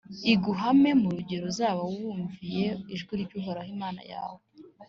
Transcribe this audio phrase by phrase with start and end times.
[0.33, 4.41] iguhame, mu rugero uzaba wumviye ijwi ry’uhoraho imana yawe.